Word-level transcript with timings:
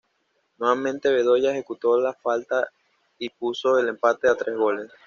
Nuevamente 0.57 1.11
Bedoya 1.11 1.51
ejecutó 1.51 1.95
la 2.01 2.15
falta 2.15 2.69
y 3.19 3.29
puso 3.29 3.77
el 3.77 3.89
empate 3.89 4.27
a 4.29 4.35
tres 4.35 4.57
goles. 4.57 4.89